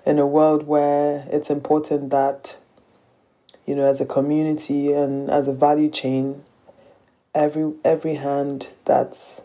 in 0.04 0.18
a 0.18 0.26
world 0.26 0.66
where 0.66 1.26
it's 1.30 1.50
important 1.50 2.10
that 2.10 2.58
you 3.66 3.74
know, 3.74 3.84
as 3.84 4.00
a 4.00 4.06
community 4.06 4.92
and 4.92 5.28
as 5.28 5.48
a 5.48 5.52
value 5.52 5.90
chain, 5.90 6.44
every 7.34 7.72
every 7.84 8.14
hand 8.14 8.72
that's 8.84 9.44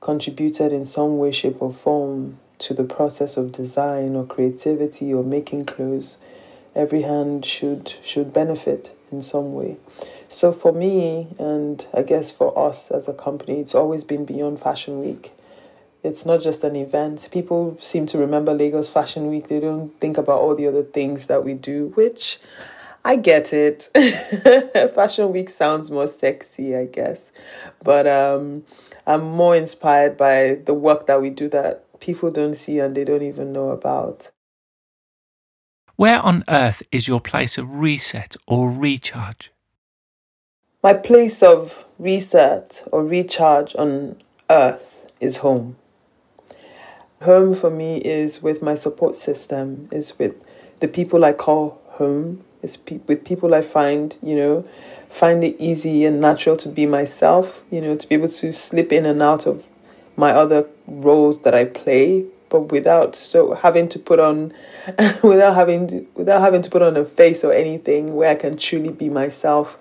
contributed 0.00 0.72
in 0.72 0.84
some 0.84 1.18
way, 1.18 1.30
shape 1.30 1.62
or 1.62 1.72
form 1.72 2.38
to 2.58 2.74
the 2.74 2.84
process 2.84 3.36
of 3.36 3.52
design 3.52 4.16
or 4.16 4.26
creativity 4.26 5.14
or 5.14 5.22
making 5.22 5.64
clothes 5.64 6.18
every 6.74 7.02
hand 7.02 7.46
should 7.46 7.94
should 8.02 8.32
benefit 8.32 8.96
in 9.12 9.22
some 9.22 9.54
way. 9.54 9.76
So 10.34 10.50
for 10.50 10.72
me, 10.72 11.28
and 11.38 11.86
I 11.94 12.02
guess 12.02 12.32
for 12.32 12.58
us 12.58 12.90
as 12.90 13.06
a 13.08 13.14
company, 13.14 13.60
it's 13.60 13.72
always 13.72 14.02
been 14.02 14.24
beyond 14.24 14.60
Fashion 14.60 14.98
Week. 14.98 15.30
It's 16.02 16.26
not 16.26 16.42
just 16.42 16.64
an 16.64 16.74
event. 16.74 17.28
People 17.30 17.76
seem 17.78 18.06
to 18.06 18.18
remember 18.18 18.52
Lagos 18.52 18.88
Fashion 18.88 19.28
Week. 19.28 19.46
They 19.46 19.60
don't 19.60 19.90
think 20.00 20.18
about 20.18 20.40
all 20.40 20.56
the 20.56 20.66
other 20.66 20.82
things 20.82 21.28
that 21.28 21.44
we 21.44 21.54
do, 21.54 21.92
which 21.94 22.40
I 23.04 23.14
get 23.14 23.52
it. 23.52 23.84
Fashion 24.96 25.30
Week 25.30 25.48
sounds 25.48 25.88
more 25.92 26.08
sexy, 26.08 26.76
I 26.76 26.86
guess. 26.86 27.30
But 27.84 28.08
um, 28.08 28.64
I'm 29.06 29.22
more 29.22 29.54
inspired 29.54 30.16
by 30.16 30.56
the 30.56 30.74
work 30.74 31.06
that 31.06 31.22
we 31.22 31.30
do 31.30 31.48
that 31.50 32.00
people 32.00 32.32
don't 32.32 32.54
see 32.54 32.80
and 32.80 32.96
they 32.96 33.04
don't 33.04 33.22
even 33.22 33.52
know 33.52 33.68
about. 33.68 34.32
Where 35.94 36.18
on 36.18 36.42
earth 36.48 36.82
is 36.90 37.06
your 37.06 37.20
place 37.20 37.56
of 37.56 37.76
reset 37.76 38.34
or 38.48 38.68
recharge? 38.68 39.53
My 40.84 40.92
place 40.92 41.42
of 41.42 41.86
reset 41.98 42.86
or 42.92 43.02
recharge 43.02 43.74
on 43.76 44.16
earth 44.50 45.10
is 45.18 45.38
home. 45.38 45.76
Home 47.22 47.54
for 47.54 47.70
me 47.70 48.02
is 48.02 48.42
with 48.42 48.60
my 48.60 48.74
support 48.74 49.14
system, 49.14 49.88
is 49.90 50.18
with 50.18 50.34
the 50.80 50.88
people 50.88 51.24
I 51.24 51.32
call 51.32 51.80
home, 51.92 52.44
is 52.60 52.76
pe- 52.76 53.00
with 53.06 53.24
people 53.24 53.54
I 53.54 53.62
find, 53.62 54.14
you 54.22 54.36
know, 54.36 54.68
find 55.08 55.42
it 55.42 55.56
easy 55.58 56.04
and 56.04 56.20
natural 56.20 56.58
to 56.58 56.68
be 56.68 56.84
myself, 56.84 57.64
you 57.70 57.80
know, 57.80 57.94
to 57.94 58.06
be 58.06 58.16
able 58.16 58.28
to 58.28 58.52
slip 58.52 58.92
in 58.92 59.06
and 59.06 59.22
out 59.22 59.46
of 59.46 59.66
my 60.18 60.32
other 60.32 60.68
roles 60.86 61.40
that 61.44 61.54
I 61.54 61.64
play, 61.64 62.26
but 62.50 62.70
without 62.70 63.16
so 63.16 63.54
having 63.54 63.88
to 63.88 63.98
put 63.98 64.20
on 64.20 64.52
without 65.22 65.54
having 65.54 65.88
to, 65.88 66.06
without 66.14 66.42
having 66.42 66.60
to 66.60 66.68
put 66.68 66.82
on 66.82 66.94
a 66.98 67.06
face 67.06 67.42
or 67.42 67.54
anything 67.54 68.14
where 68.14 68.28
I 68.28 68.34
can 68.34 68.58
truly 68.58 68.92
be 68.92 69.08
myself. 69.08 69.78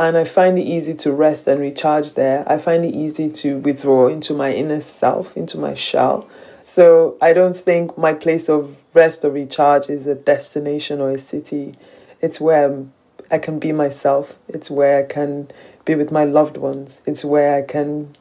And 0.00 0.16
I 0.16 0.24
find 0.24 0.58
it 0.58 0.62
easy 0.62 0.94
to 0.94 1.12
rest 1.12 1.46
and 1.46 1.60
recharge 1.60 2.14
there. 2.14 2.50
I 2.50 2.56
find 2.56 2.86
it 2.86 2.94
easy 2.94 3.30
to 3.32 3.58
withdraw 3.58 4.08
into 4.08 4.32
my 4.32 4.50
inner 4.50 4.80
self, 4.80 5.36
into 5.36 5.58
my 5.58 5.74
shell. 5.74 6.26
So 6.62 7.18
I 7.20 7.34
don't 7.34 7.54
think 7.54 7.98
my 7.98 8.14
place 8.14 8.48
of 8.48 8.78
rest 8.94 9.26
or 9.26 9.30
recharge 9.30 9.90
is 9.90 10.06
a 10.06 10.14
destination 10.14 11.02
or 11.02 11.10
a 11.10 11.18
city. 11.18 11.74
It's 12.22 12.40
where 12.40 12.86
I 13.30 13.36
can 13.36 13.58
be 13.58 13.72
myself. 13.72 14.38
It's 14.48 14.70
where 14.70 15.00
I 15.00 15.02
can 15.02 15.50
be 15.84 15.94
with 15.94 16.10
my 16.10 16.24
loved 16.24 16.56
ones. 16.56 17.02
It's 17.04 17.22
where 17.22 17.54
I 17.54 17.60
can, 17.60 18.16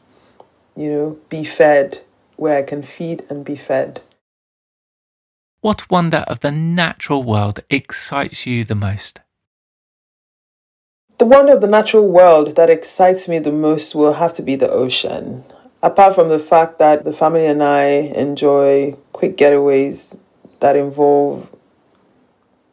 you 0.75 0.91
know, 0.91 1.19
be 1.29 1.45
fed 1.45 2.01
where 2.35 2.57
I 2.57 2.63
can 2.63 2.83
feed 2.83 3.23
and 3.29 3.45
be 3.45 3.55
fed. 3.55 4.01
What 5.61 5.89
wonder 5.89 6.25
of 6.27 6.41
the 6.41 6.51
natural 6.51 7.23
world 7.23 7.61
excites 7.69 8.45
you 8.45 8.65
the 8.65 8.75
most? 8.75 9.21
The 11.19 11.25
wonder 11.25 11.51
of 11.51 11.59
the 11.59 11.67
natural 11.67 12.07
world 12.07 12.55
that 12.55 12.69
excites 12.69 13.27
me 13.27 13.39
the 13.39 13.51
most 13.51 13.93
will 13.93 14.13
have 14.13 14.31
to 14.33 14.41
be 14.41 14.55
the 14.55 14.71
ocean. 14.71 15.43
Apart 15.83 16.15
from 16.15 16.29
the 16.29 16.39
fact 16.39 16.79
that 16.79 17.03
the 17.03 17.11
family 17.11 17.45
and 17.45 17.61
I 17.61 17.83
enjoy 18.15 18.95
quick 19.11 19.35
getaways 19.35 20.17
that 20.61 20.77
involve 20.77 21.53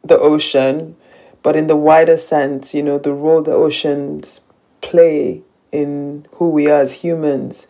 the 0.01 0.17
ocean, 0.17 0.95
but 1.43 1.57
in 1.57 1.67
the 1.67 1.75
wider 1.75 2.15
sense, 2.15 2.73
you 2.73 2.83
know, 2.83 2.97
the 2.97 3.11
role 3.13 3.41
the 3.41 3.51
oceans 3.51 4.45
play 4.79 5.41
in 5.73 6.25
who 6.35 6.49
we 6.49 6.69
are 6.69 6.79
as 6.79 7.03
humans 7.03 7.67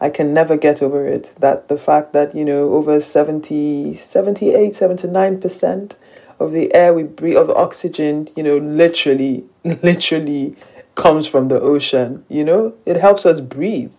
I 0.00 0.10
can 0.10 0.34
never 0.34 0.56
get 0.56 0.82
over 0.82 1.06
it. 1.06 1.32
That 1.38 1.68
the 1.68 1.78
fact 1.78 2.12
that, 2.12 2.34
you 2.34 2.44
know, 2.44 2.74
over 2.74 3.00
70, 3.00 3.94
78, 3.94 4.72
79% 4.72 5.96
of 6.38 6.52
the 6.52 6.72
air 6.74 6.92
we 6.92 7.02
breathe, 7.02 7.36
of 7.36 7.50
oxygen, 7.50 8.28
you 8.36 8.42
know, 8.42 8.58
literally, 8.58 9.44
literally 9.64 10.56
comes 10.94 11.26
from 11.26 11.48
the 11.48 11.60
ocean, 11.60 12.24
you 12.28 12.44
know? 12.44 12.74
It 12.84 12.96
helps 12.96 13.26
us 13.26 13.40
breathe. 13.40 13.92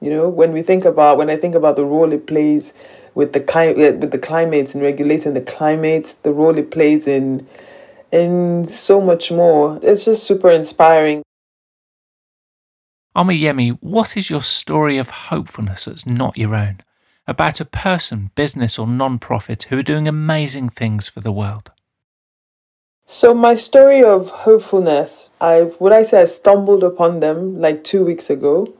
You 0.00 0.10
know, 0.10 0.28
when 0.28 0.52
we 0.52 0.62
think 0.62 0.84
about, 0.84 1.16
when 1.16 1.30
I 1.30 1.36
think 1.36 1.54
about 1.54 1.76
the 1.76 1.84
role 1.84 2.12
it 2.12 2.26
plays 2.26 2.74
with 3.14 3.32
the, 3.32 3.40
uh, 3.40 3.72
with 3.98 4.10
the 4.10 4.18
climates 4.18 4.74
and 4.74 4.82
regulating 4.82 5.34
the 5.34 5.40
climate, 5.40 6.16
the 6.22 6.32
role 6.32 6.56
it 6.58 6.70
plays 6.70 7.06
in, 7.06 7.46
in 8.12 8.64
so 8.64 9.00
much 9.00 9.32
more, 9.32 9.78
it's 9.82 10.04
just 10.04 10.24
super 10.24 10.50
inspiring. 10.50 11.22
Omoyemi, 13.16 13.78
what 13.80 14.16
is 14.16 14.28
your 14.28 14.42
story 14.42 14.98
of 14.98 15.08
hopefulness 15.08 15.86
that's 15.86 16.04
not 16.04 16.36
your 16.36 16.54
own? 16.54 16.80
About 17.26 17.60
a 17.60 17.64
person, 17.64 18.30
business, 18.34 18.78
or 18.78 18.86
non 18.86 19.18
profit 19.18 19.64
who 19.64 19.78
are 19.78 19.82
doing 19.82 20.06
amazing 20.06 20.68
things 20.68 21.08
for 21.08 21.20
the 21.20 21.32
world? 21.32 21.72
So 23.08 23.32
my 23.32 23.54
story 23.54 24.02
of 24.02 24.30
hopefulness, 24.30 25.30
I 25.40 25.70
would 25.78 25.92
I 25.92 26.02
say 26.02 26.22
I 26.22 26.24
stumbled 26.24 26.82
upon 26.82 27.20
them 27.20 27.60
like 27.60 27.84
two 27.84 28.04
weeks 28.04 28.28
ago. 28.28 28.74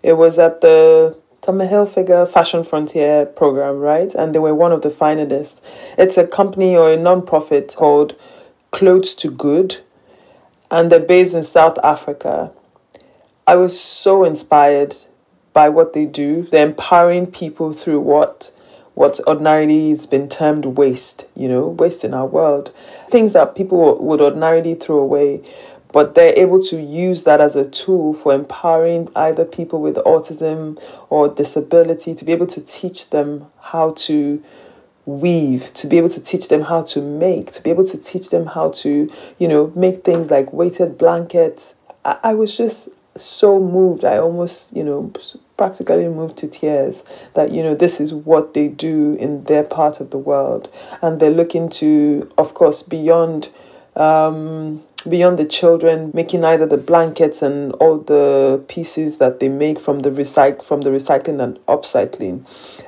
It 0.00 0.12
was 0.12 0.38
at 0.38 0.60
the 0.60 1.18
Tommy 1.40 1.66
Hilfiger 1.66 2.28
Fashion 2.28 2.62
Frontier 2.62 3.26
program, 3.26 3.80
right? 3.80 4.14
And 4.14 4.32
they 4.32 4.38
were 4.38 4.54
one 4.54 4.70
of 4.70 4.82
the 4.82 4.90
finalists. 4.90 5.60
It's 5.98 6.16
a 6.16 6.24
company 6.24 6.76
or 6.76 6.92
a 6.92 6.96
non-profit 6.96 7.74
called 7.76 8.14
Clothes 8.70 9.12
to 9.16 9.30
Good, 9.32 9.78
and 10.70 10.92
they're 10.92 11.00
based 11.00 11.34
in 11.34 11.42
South 11.42 11.76
Africa. 11.82 12.52
I 13.44 13.56
was 13.56 13.78
so 13.78 14.22
inspired 14.22 14.94
by 15.52 15.68
what 15.68 15.94
they 15.94 16.06
do. 16.06 16.42
They're 16.42 16.68
empowering 16.68 17.26
people 17.26 17.72
through 17.72 18.00
what 18.00 18.52
what 18.94 19.18
ordinarily 19.26 19.88
has 19.90 20.06
been 20.06 20.28
termed 20.28 20.64
waste, 20.64 21.26
you 21.34 21.48
know, 21.48 21.66
waste 21.66 22.04
in 22.04 22.14
our 22.14 22.26
world. 22.26 22.72
Things 23.10 23.32
that 23.32 23.54
people 23.56 23.98
would 24.02 24.20
ordinarily 24.20 24.74
throw 24.74 24.98
away. 24.98 25.42
but 25.94 26.16
they're 26.16 26.36
able 26.36 26.60
to 26.60 26.82
use 26.82 27.22
that 27.22 27.40
as 27.40 27.54
a 27.54 27.70
tool 27.70 28.12
for 28.12 28.34
empowering 28.34 29.08
either 29.14 29.44
people 29.44 29.80
with 29.80 29.94
autism 29.98 30.76
or 31.08 31.28
disability 31.28 32.16
to 32.16 32.24
be 32.24 32.32
able 32.32 32.48
to 32.48 32.60
teach 32.60 33.10
them 33.10 33.46
how 33.60 33.92
to 33.92 34.42
weave, 35.06 35.72
to 35.74 35.86
be 35.86 35.96
able 35.96 36.08
to 36.08 36.20
teach 36.20 36.48
them 36.48 36.62
how 36.62 36.82
to 36.82 37.00
make, 37.00 37.52
to 37.52 37.62
be 37.62 37.70
able 37.70 37.84
to 37.84 37.96
teach 37.96 38.30
them 38.30 38.46
how 38.46 38.70
to, 38.70 39.08
you 39.38 39.46
know, 39.46 39.72
make 39.76 40.02
things 40.02 40.32
like 40.32 40.52
weighted 40.52 40.98
blankets. 40.98 41.76
I, 42.04 42.18
I 42.24 42.34
was 42.34 42.56
just 42.56 42.88
so 43.16 43.60
moved. 43.60 44.04
I 44.04 44.18
almost, 44.18 44.76
you 44.76 44.82
know, 44.82 45.12
practically 45.64 46.06
moved 46.08 46.36
to 46.36 46.46
tears 46.46 47.08
that, 47.32 47.50
you 47.50 47.62
know, 47.62 47.74
this 47.74 47.98
is 47.98 48.12
what 48.12 48.52
they 48.52 48.68
do 48.68 49.14
in 49.14 49.44
their 49.44 49.64
part 49.64 49.98
of 49.98 50.10
the 50.10 50.18
world. 50.18 50.68
And 51.00 51.18
they're 51.18 51.30
looking 51.30 51.70
to, 51.80 52.30
of 52.36 52.52
course, 52.52 52.82
beyond. 52.82 53.50
Um, 53.96 54.82
beyond 55.10 55.38
the 55.38 55.44
children 55.44 56.10
making 56.14 56.44
either 56.44 56.66
the 56.66 56.76
blankets 56.76 57.42
and 57.42 57.72
all 57.74 57.98
the 57.98 58.62
pieces 58.68 59.18
that 59.18 59.40
they 59.40 59.48
make 59.48 59.78
from 59.78 60.00
the 60.00 60.10
recyc- 60.10 60.62
from 60.62 60.82
the 60.82 60.90
recycling 60.90 61.42
and 61.42 61.58
upcycling 61.66 62.44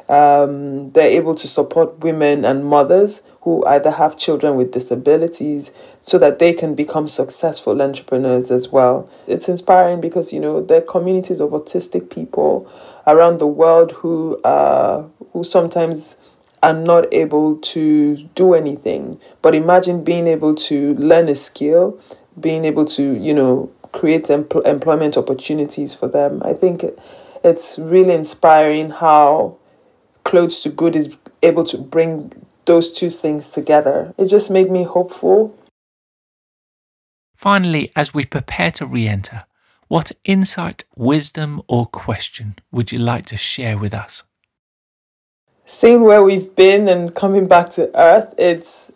um, 0.08 0.90
they're 0.90 1.11
able 1.11 1.35
to 1.35 1.49
support 1.49 1.99
women 2.00 2.44
and 2.44 2.64
mothers 2.64 3.23
who 3.46 3.64
either 3.66 3.92
have 3.92 4.16
children 4.16 4.56
with 4.56 4.73
disabilities 4.73 5.73
so 6.00 6.18
that 6.18 6.40
they 6.40 6.52
can 6.52 6.75
become 6.75 7.06
successful 7.06 7.80
entrepreneurs 7.80 8.50
as 8.50 8.73
well. 8.73 9.08
It's 9.28 9.49
inspiring 9.49 10.00
because, 10.00 10.32
you 10.32 10.40
know, 10.40 10.61
there 10.61 10.78
are 10.78 10.85
communities 10.85 11.40
of 11.40 11.50
autistic 11.50 12.11
people 12.11 12.68
around 13.06 13.38
the 13.38 13.46
world 13.46 13.92
who, 13.92 14.40
uh, 14.42 15.04
who 15.32 15.44
sometimes 15.44 16.18
are 16.62 16.72
not 16.72 17.12
able 17.12 17.56
to 17.56 18.16
do 18.34 18.54
anything. 18.54 19.20
But 19.42 19.54
imagine 19.54 20.04
being 20.04 20.26
able 20.26 20.54
to 20.54 20.94
learn 20.94 21.28
a 21.28 21.34
skill, 21.34 22.00
being 22.38 22.64
able 22.64 22.84
to, 22.86 23.14
you 23.18 23.34
know, 23.34 23.70
create 23.92 24.25
empl- 24.25 24.64
employment 24.66 25.16
opportunities 25.16 25.94
for 25.94 26.08
them. 26.08 26.42
I 26.44 26.52
think 26.52 26.84
it's 27.44 27.78
really 27.78 28.14
inspiring 28.14 28.90
how 28.90 29.56
Clothes 30.25 30.62
to 30.62 30.70
Good 30.70 30.96
is 30.96 31.14
able 31.42 31.64
to 31.64 31.78
bring 31.78 32.32
those 32.64 32.92
two 32.92 33.10
things 33.10 33.50
together. 33.50 34.12
It 34.18 34.26
just 34.26 34.50
made 34.50 34.70
me 34.70 34.82
hopeful. 34.84 35.56
Finally, 37.36 37.90
as 37.94 38.12
we 38.12 38.25
prepare 38.25 38.70
to 38.72 38.86
re 38.86 39.06
enter, 39.06 39.44
what 39.88 40.10
insight, 40.25 40.84
wisdom, 40.96 41.62
or 41.68 41.86
question 41.86 42.56
would 42.72 42.90
you 42.90 42.98
like 42.98 43.26
to 43.26 43.36
share 43.36 43.78
with 43.78 43.94
us? 43.94 44.25
Seeing 45.68 46.04
where 46.04 46.23
we've 46.23 46.54
been 46.54 46.88
and 46.88 47.12
coming 47.12 47.49
back 47.49 47.70
to 47.70 47.90
Earth, 47.99 48.32
it's 48.38 48.92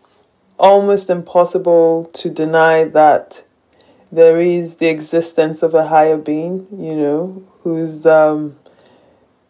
almost 0.57 1.11
impossible 1.11 2.09
to 2.13 2.31
deny 2.31 2.85
that 2.85 3.43
there 4.13 4.41
is 4.41 4.77
the 4.77 4.87
existence 4.87 5.65
of 5.65 5.75
a 5.75 5.89
higher 5.89 6.17
being, 6.17 6.69
you 6.71 6.95
know, 6.95 7.43
who's 7.65 8.07
um, 8.07 8.57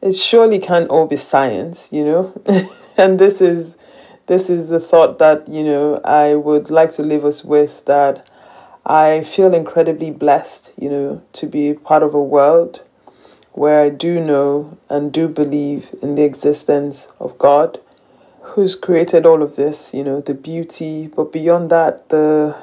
it 0.01 0.15
surely 0.15 0.59
can't 0.59 0.89
all 0.89 1.07
be 1.07 1.19
science, 1.19 1.93
you 1.93 2.07
know. 2.07 2.43
and 2.97 3.19
this 3.19 3.43
is 3.43 3.77
this 4.27 4.49
is 4.49 4.71
the 4.71 4.81
thought 4.81 5.19
that 5.19 5.47
you 5.47 5.63
know 5.63 6.01
I 6.03 6.37
would 6.37 6.71
like 6.71 6.91
to 6.93 7.03
leave 7.03 7.27
us 7.27 7.45
with 7.45 7.85
that 7.85 8.27
I 8.87 9.25
feel 9.25 9.53
incredibly 9.53 10.11
blessed, 10.11 10.73
you 10.79 10.89
know, 10.89 11.23
to 11.35 11.47
be 11.47 11.75
part 11.75 12.03
of 12.03 12.15
a 12.15 12.23
world 12.23 12.83
where 13.53 13.83
I 13.83 13.89
do 13.89 14.21
know 14.21 14.79
and 14.89 15.13
do 15.13 15.29
believe 15.29 15.95
in 16.03 16.15
the 16.15 16.23
existence 16.25 17.13
of 17.19 17.39
God 17.39 17.81
who's 18.43 18.75
created 18.75 19.27
all 19.27 19.43
of 19.43 19.57
this, 19.57 19.95
you 19.95 20.03
know, 20.03 20.21
the 20.21 20.35
beauty, 20.35 21.07
but 21.07 21.33
beyond 21.33 21.71
that, 21.71 22.09
the 22.09 22.57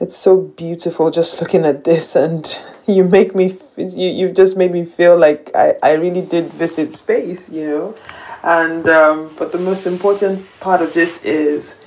it's 0.00 0.16
so 0.16 0.40
beautiful 0.40 1.10
just 1.10 1.40
looking 1.40 1.64
at 1.64 1.84
this 1.84 2.16
and 2.16 2.60
you 2.86 3.04
make 3.04 3.34
me 3.34 3.52
you, 3.76 4.08
you've 4.10 4.34
just 4.34 4.56
made 4.56 4.72
me 4.72 4.84
feel 4.84 5.16
like 5.16 5.50
I, 5.54 5.74
I 5.82 5.92
really 5.92 6.22
did 6.22 6.46
visit 6.46 6.90
space 6.90 7.50
you 7.50 7.66
know? 7.66 7.96
And 8.42 8.86
um, 8.88 9.30
but 9.38 9.52
the 9.52 9.58
most 9.58 9.86
important 9.86 10.44
part 10.60 10.82
of 10.82 10.92
this 10.92 11.22
is 11.24 11.80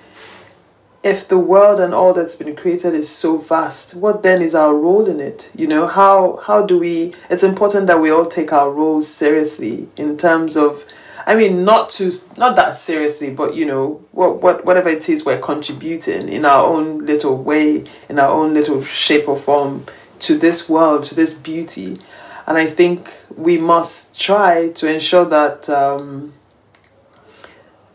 if 1.03 1.27
the 1.27 1.37
world 1.37 1.79
and 1.79 1.93
all 1.93 2.13
that's 2.13 2.35
been 2.35 2.55
created 2.55 2.93
is 2.93 3.07
so 3.07 3.37
vast 3.37 3.95
what 3.95 4.23
then 4.23 4.41
is 4.41 4.55
our 4.55 4.75
role 4.75 5.07
in 5.07 5.19
it 5.19 5.51
you 5.55 5.67
know 5.67 5.87
how 5.87 6.37
how 6.47 6.65
do 6.65 6.79
we 6.79 7.13
it's 7.29 7.43
important 7.43 7.87
that 7.87 8.01
we 8.01 8.09
all 8.09 8.25
take 8.25 8.51
our 8.51 8.71
roles 8.71 9.07
seriously 9.07 9.87
in 9.95 10.17
terms 10.17 10.57
of 10.57 10.85
I 11.27 11.35
mean, 11.35 11.65
not 11.65 11.89
to 11.89 12.09
not 12.37 12.55
that 12.55 12.73
seriously, 12.73 13.31
but 13.31 13.53
you 13.53 13.65
know, 13.65 14.01
what, 14.13 14.41
what, 14.41 14.63
whatever 14.63 14.87
it 14.87 15.09
is 15.09 15.25
we're 15.25 15.37
contributing 15.37 16.29
in 16.29 16.45
our 16.45 16.65
own 16.65 17.05
little 17.05 17.35
way, 17.35 17.83
in 18.07 18.17
our 18.17 18.31
own 18.31 18.53
little 18.53 18.81
shape 18.81 19.27
or 19.27 19.35
form 19.35 19.83
to 20.19 20.37
this 20.37 20.69
world, 20.69 21.03
to 21.03 21.15
this 21.15 21.37
beauty. 21.37 21.99
And 22.47 22.57
I 22.57 22.65
think 22.65 23.11
we 23.35 23.57
must 23.57 24.17
try 24.19 24.69
to 24.69 24.89
ensure 24.89 25.25
that 25.25 25.69
um, 25.69 26.31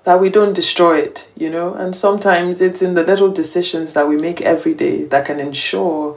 that 0.04 0.20
we 0.20 0.28
don't 0.28 0.54
destroy 0.54 0.98
it, 0.98 1.30
you 1.36 1.50
know. 1.50 1.74
And 1.74 1.94
sometimes 1.94 2.60
it's 2.60 2.82
in 2.82 2.94
the 2.94 3.04
little 3.04 3.30
decisions 3.30 3.94
that 3.94 4.08
we 4.08 4.16
make 4.16 4.40
every 4.40 4.74
day 4.74 5.04
that 5.04 5.26
can 5.26 5.40
ensure 5.40 6.16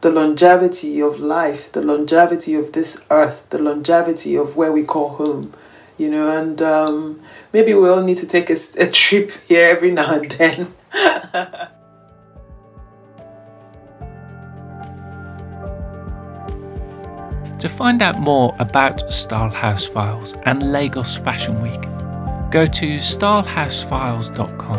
the 0.00 0.10
longevity 0.10 1.00
of 1.00 1.18
life, 1.18 1.72
the 1.72 1.82
longevity 1.82 2.54
of 2.54 2.72
this 2.72 3.02
earth, 3.10 3.48
the 3.50 3.62
longevity 3.62 4.36
of 4.36 4.56
where 4.56 4.72
we 4.72 4.84
call 4.84 5.10
home 5.10 5.52
you 5.98 6.10
know, 6.10 6.28
and 6.38 6.60
um, 6.60 7.22
maybe 7.52 7.72
we 7.74 7.88
all 7.88 8.02
need 8.02 8.18
to 8.18 8.26
take 8.26 8.50
a, 8.50 8.56
a 8.78 8.90
trip 8.90 9.30
here 9.48 9.68
every 9.68 9.90
now 9.90 10.14
and 10.14 10.30
then. 10.32 10.74
to 17.58 17.68
find 17.68 18.02
out 18.02 18.18
more 18.18 18.54
about 18.58 19.10
Style 19.12 19.48
House 19.48 19.86
Files 19.86 20.34
and 20.44 20.72
Lagos 20.72 21.16
Fashion 21.16 21.62
Week, 21.62 21.82
go 22.50 22.66
to 22.66 22.98
stylehousefiles.com 22.98 24.78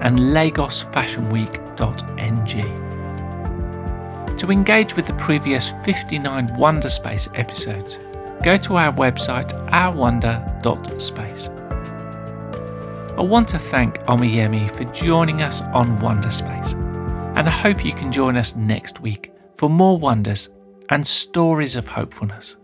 and 0.00 0.18
lagosfashionweek.ng. 0.18 2.84
To 4.36 4.50
engage 4.50 4.96
with 4.96 5.06
the 5.06 5.14
previous 5.14 5.70
59 5.84 6.48
Wonderspace 6.48 7.30
episodes, 7.38 7.98
go 8.42 8.56
to 8.58 8.76
our 8.76 8.92
website 8.92 9.50
ourwonder.space. 9.70 11.48
I 13.16 13.22
want 13.22 13.48
to 13.48 13.58
thank 13.58 13.98
Omoyemi 14.00 14.70
for 14.70 14.84
joining 14.92 15.40
us 15.40 15.62
on 15.62 15.98
Wonderspace, 16.00 16.74
and 17.36 17.48
I 17.48 17.50
hope 17.50 17.84
you 17.84 17.92
can 17.92 18.10
join 18.10 18.36
us 18.36 18.56
next 18.56 19.00
week 19.00 19.32
for 19.54 19.70
more 19.70 19.96
wonders 19.96 20.50
and 20.90 21.06
stories 21.06 21.76
of 21.76 21.86
hopefulness. 21.86 22.56